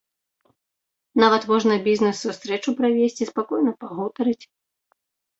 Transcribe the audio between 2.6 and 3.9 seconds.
правесці, спакойна